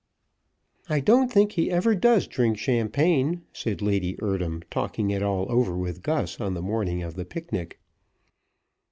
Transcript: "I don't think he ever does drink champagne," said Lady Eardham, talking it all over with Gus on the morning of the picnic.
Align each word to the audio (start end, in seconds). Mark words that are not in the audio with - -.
"I 0.89 0.99
don't 0.99 1.31
think 1.31 1.51
he 1.51 1.69
ever 1.69 1.93
does 1.93 2.25
drink 2.25 2.57
champagne," 2.57 3.43
said 3.53 3.83
Lady 3.83 4.15
Eardham, 4.19 4.63
talking 4.71 5.11
it 5.11 5.21
all 5.21 5.45
over 5.51 5.77
with 5.77 6.01
Gus 6.01 6.41
on 6.41 6.55
the 6.55 6.61
morning 6.63 7.03
of 7.03 7.13
the 7.13 7.23
picnic. 7.23 7.79